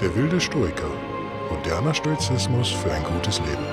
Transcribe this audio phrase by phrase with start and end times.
[0.00, 0.90] Der wilde Stoiker.
[1.50, 3.64] Moderner Stoizismus für ein gutes Leben.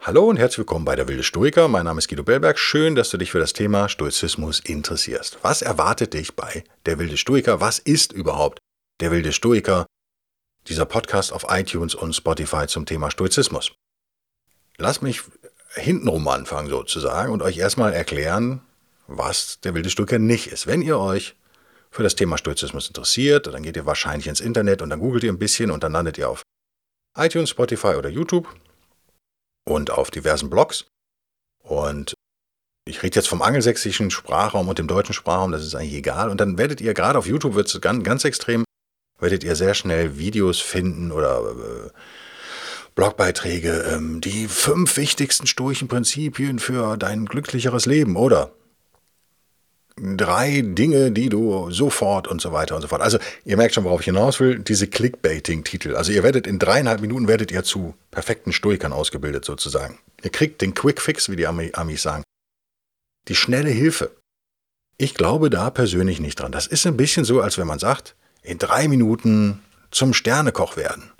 [0.00, 1.68] Hallo und herzlich willkommen bei der Wilde Stoiker.
[1.68, 2.58] Mein Name ist Guido Bellberg.
[2.58, 5.38] Schön, dass du dich für das Thema Stoizismus interessierst.
[5.42, 7.60] Was erwartet dich bei der Wilde Stoiker?
[7.60, 8.58] Was ist überhaupt
[9.00, 9.86] der Wilde Stoiker?
[10.68, 13.72] Dieser Podcast auf iTunes und Spotify zum Thema Stoizismus.
[14.76, 15.22] Lass mich
[15.74, 18.60] hintenrum anfangen sozusagen und euch erstmal erklären,
[19.06, 20.66] was der Wilde Stoiker nicht ist.
[20.66, 21.36] Wenn ihr euch
[21.90, 25.32] für das Thema Stoizismus interessiert, dann geht ihr wahrscheinlich ins Internet und dann googelt ihr
[25.32, 26.42] ein bisschen und dann landet ihr auf
[27.16, 28.48] iTunes, Spotify oder YouTube
[29.66, 30.86] und auf diversen Blogs.
[31.62, 32.14] Und
[32.86, 36.30] ich rede jetzt vom angelsächsischen Sprachraum und dem deutschen Sprachraum, das ist eigentlich egal.
[36.30, 38.64] Und dann werdet ihr gerade auf YouTube wird es ganz, ganz extrem,
[39.18, 41.90] werdet ihr sehr schnell Videos finden oder äh,
[42.94, 48.52] Blogbeiträge, ähm, die fünf wichtigsten stoischen Prinzipien für dein glücklicheres Leben oder
[49.98, 53.00] drei Dinge, die du sofort und so weiter und so fort.
[53.00, 55.96] Also ihr merkt schon, worauf ich hinaus will, diese Clickbaiting-Titel.
[55.96, 59.98] Also ihr werdet in dreieinhalb Minuten werdet ihr zu perfekten Stoikern ausgebildet sozusagen.
[60.22, 62.22] Ihr kriegt den Quick Fix, wie die Amis sagen.
[63.28, 64.10] Die schnelle Hilfe.
[64.98, 66.52] Ich glaube da persönlich nicht dran.
[66.52, 71.10] Das ist ein bisschen so, als wenn man sagt, in drei Minuten zum Sternekoch werden.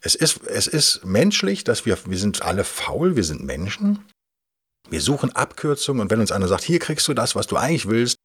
[0.00, 4.04] Es ist, es ist menschlich, dass wir, wir sind alle faul, wir sind Menschen.
[4.90, 7.88] Wir suchen Abkürzungen und wenn uns einer sagt, hier kriegst du das, was du eigentlich
[7.88, 8.16] willst,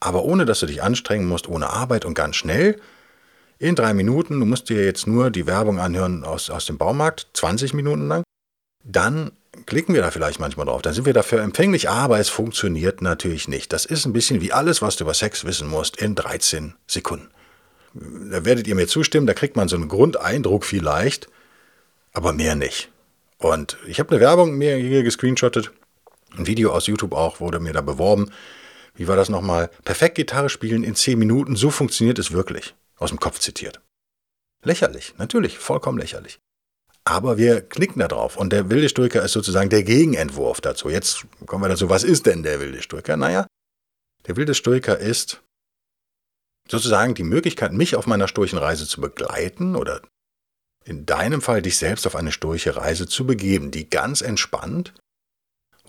[0.00, 2.80] aber ohne dass du dich anstrengen musst, ohne Arbeit und ganz schnell,
[3.58, 7.28] in drei Minuten, du musst dir jetzt nur die Werbung anhören aus, aus dem Baumarkt,
[7.34, 8.22] 20 Minuten lang,
[8.84, 9.32] dann
[9.66, 10.82] klicken wir da vielleicht manchmal drauf.
[10.82, 13.72] Dann sind wir dafür empfänglich, aber es funktioniert natürlich nicht.
[13.72, 17.28] Das ist ein bisschen wie alles, was du über Sex wissen musst, in 13 Sekunden.
[17.94, 21.28] Da werdet ihr mir zustimmen, da kriegt man so einen Grundeindruck vielleicht,
[22.12, 22.90] aber mehr nicht.
[23.38, 25.72] Und ich habe eine Werbung mir hier gescreenshottet
[26.36, 28.30] ein Video aus YouTube auch wurde mir da beworben.
[28.94, 29.70] Wie war das nochmal?
[29.84, 32.74] Perfekt Gitarre spielen in 10 Minuten, so funktioniert es wirklich.
[32.96, 33.80] Aus dem Kopf zitiert.
[34.62, 36.40] Lächerlich, natürlich, vollkommen lächerlich.
[37.04, 38.36] Aber wir knicken da drauf.
[38.36, 40.90] Und der wilde Stoiker ist sozusagen der Gegenentwurf dazu.
[40.90, 43.16] Jetzt kommen wir dazu, was ist denn der wilde Stoiker?
[43.16, 43.46] Naja,
[44.26, 45.42] der wilde Stoiker ist
[46.68, 50.02] sozusagen die Möglichkeit, mich auf meiner stoischen Reise zu begleiten oder
[50.84, 54.92] in deinem Fall dich selbst auf eine stoische Reise zu begeben, die ganz entspannt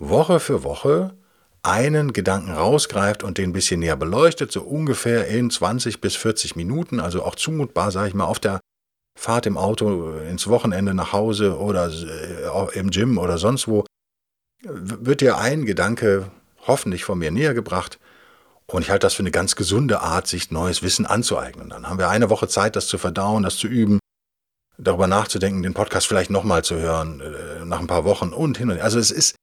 [0.00, 1.14] Woche für Woche
[1.62, 6.56] einen Gedanken rausgreift und den ein bisschen näher beleuchtet, so ungefähr in 20 bis 40
[6.56, 8.60] Minuten, also auch zumutbar, sage ich mal, auf der
[9.18, 13.84] Fahrt im Auto ins Wochenende nach Hause oder äh, im Gym oder sonst wo,
[14.62, 16.30] wird dir ein Gedanke
[16.66, 17.98] hoffentlich von mir näher gebracht.
[18.66, 21.70] Und ich halte das für eine ganz gesunde Art, sich neues Wissen anzueignen.
[21.70, 23.98] Dann haben wir eine Woche Zeit, das zu verdauen, das zu üben,
[24.78, 28.70] darüber nachzudenken, den Podcast vielleicht nochmal zu hören, äh, nach ein paar Wochen und hin
[28.70, 28.84] und her.
[28.84, 29.34] Also es ist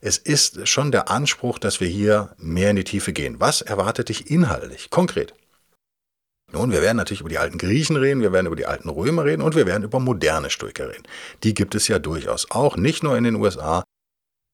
[0.00, 3.38] es ist schon der Anspruch, dass wir hier mehr in die Tiefe gehen.
[3.38, 5.34] Was erwartet dich inhaltlich, konkret?
[6.52, 9.24] Nun, wir werden natürlich über die alten Griechen reden, wir werden über die alten Römer
[9.24, 11.04] reden und wir werden über moderne Stoiker reden.
[11.44, 13.84] Die gibt es ja durchaus auch, nicht nur in den USA,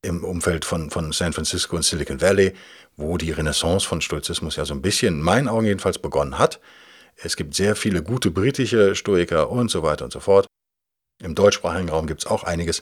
[0.02, 2.54] im Umfeld von, von San Francisco und Silicon Valley,
[2.96, 6.60] wo die Renaissance von Stoizismus ja so ein bisschen, in meinen Augen jedenfalls, begonnen hat.
[7.16, 10.46] Es gibt sehr viele gute britische Stoiker und so weiter und so fort.
[11.22, 12.80] Im deutschsprachigen Raum gibt es auch einiges.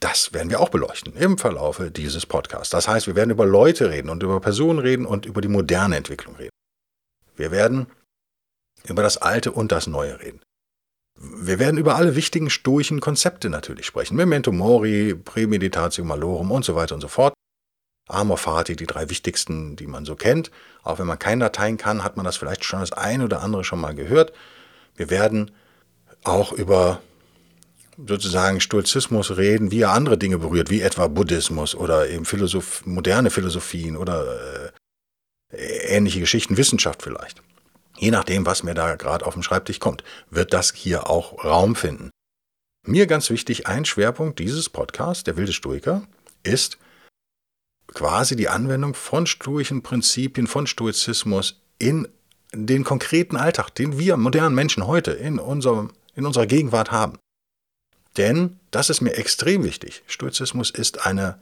[0.00, 2.70] Das werden wir auch beleuchten im Verlaufe dieses Podcasts.
[2.70, 5.96] Das heißt, wir werden über Leute reden und über Personen reden und über die moderne
[5.96, 6.50] Entwicklung reden.
[7.36, 7.86] Wir werden
[8.84, 10.40] über das Alte und das Neue reden.
[11.18, 14.16] Wir werden über alle wichtigen stoischen Konzepte natürlich sprechen.
[14.16, 17.34] Memento Mori, Premeditatio Malorum und so weiter und so fort.
[18.08, 20.50] Amor Fati, die drei wichtigsten, die man so kennt.
[20.82, 23.64] Auch wenn man kein Latein kann, hat man das vielleicht schon das ein oder andere
[23.64, 24.32] schon mal gehört.
[24.96, 25.50] Wir werden
[26.24, 27.02] auch über
[28.06, 33.30] sozusagen Stoizismus reden, wie er andere Dinge berührt, wie etwa Buddhismus oder eben Philosoph moderne
[33.30, 34.72] Philosophien oder
[35.52, 37.42] äh, ähnliche Geschichten, Wissenschaft vielleicht.
[37.98, 41.76] Je nachdem, was mir da gerade auf dem Schreibtisch kommt, wird das hier auch Raum
[41.76, 42.10] finden.
[42.86, 46.02] Mir ganz wichtig, ein Schwerpunkt dieses Podcasts, der wilde Stoiker,
[46.42, 46.78] ist
[47.88, 52.08] quasi die Anwendung von stoischen Prinzipien, von Stoizismus in
[52.52, 57.18] den konkreten Alltag, den wir modernen Menschen heute in, unserem, in unserer Gegenwart haben.
[58.16, 61.38] Denn, das ist mir extrem wichtig, Stoizismus ist eine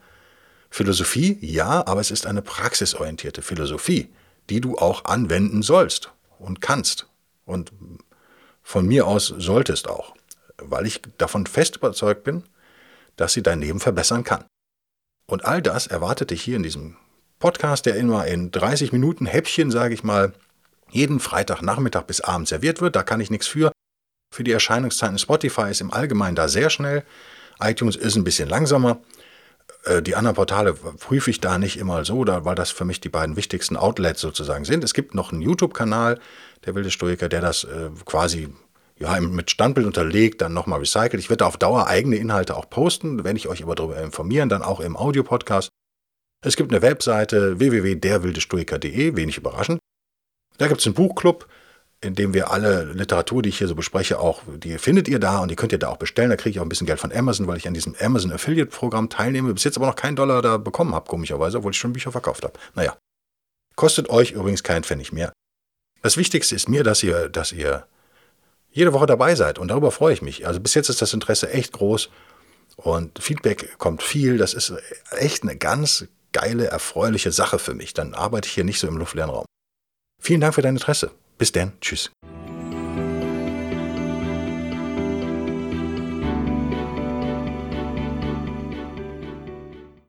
[0.70, 4.12] Philosophie, ja, aber es ist eine praxisorientierte Philosophie,
[4.50, 7.06] die du auch anwenden sollst und kannst.
[7.47, 7.73] Und
[8.62, 10.15] von mir aus solltest auch,
[10.59, 12.44] weil ich davon fest überzeugt bin,
[13.17, 14.44] dass sie dein Leben verbessern kann.
[15.26, 16.97] Und all das erwartet dich hier in diesem
[17.38, 20.32] Podcast, der immer in 30 Minuten Häppchen, sage ich mal,
[20.91, 22.97] jeden Freitagnachmittag bis Abend serviert wird.
[22.97, 23.73] Da kann ich nichts für
[24.38, 25.19] für die Erscheinungszeiten.
[25.19, 27.02] Spotify ist im Allgemeinen da sehr schnell.
[27.61, 29.00] iTunes ist ein bisschen langsamer.
[29.85, 33.08] Äh, die anderen Portale prüfe ich da nicht immer so, weil das für mich die
[33.08, 34.85] beiden wichtigsten Outlets sozusagen sind.
[34.85, 36.20] Es gibt noch einen YouTube-Kanal,
[36.64, 38.49] der wilde Stoiker, der das äh, quasi
[38.96, 41.20] ja, mit Standbild unterlegt, dann nochmal recycelt.
[41.20, 44.62] Ich werde auf Dauer eigene Inhalte auch posten, wenn ich euch aber darüber informieren, dann
[44.62, 45.69] auch im Audio-Podcast.
[46.44, 49.81] Es gibt eine Webseite www.derwildestoiker.de, wenig überraschend.
[50.58, 51.49] Da gibt es einen Buchclub,
[52.00, 55.38] in dem wir alle Literatur, die ich hier so bespreche, auch, die findet ihr da
[55.40, 56.30] und die könnt ihr da auch bestellen.
[56.30, 58.70] Da kriege ich auch ein bisschen Geld von Amazon, weil ich an diesem Amazon Affiliate
[58.70, 59.52] Programm teilnehme.
[59.52, 62.44] Bis jetzt aber noch keinen Dollar da bekommen habe, komischerweise, obwohl ich schon Bücher verkauft
[62.44, 62.54] habe.
[62.74, 62.96] Naja.
[63.74, 65.32] Kostet euch übrigens keinen Pfennig mehr.
[66.02, 67.86] Das Wichtigste ist mir, dass ihr, dass ihr
[68.70, 70.46] jede Woche dabei seid und darüber freue ich mich.
[70.46, 72.10] Also bis jetzt ist das Interesse echt groß
[72.76, 74.38] und Feedback kommt viel.
[74.38, 74.72] Das ist
[75.10, 77.94] echt eine ganz geile, erfreuliche Sache für mich.
[77.94, 79.46] Dann arbeite ich hier nicht so im luftleeren Raum.
[80.20, 81.10] Vielen Dank für dein Interesse.
[81.38, 81.73] Bis dann.
[81.81, 82.11] Tschüss.